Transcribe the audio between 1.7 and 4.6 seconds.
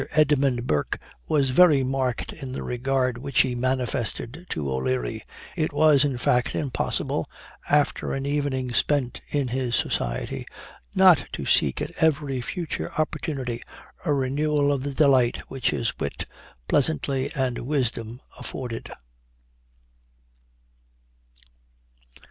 marked in the regard which he manifested